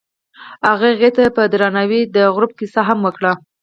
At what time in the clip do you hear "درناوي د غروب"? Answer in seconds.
1.51-2.51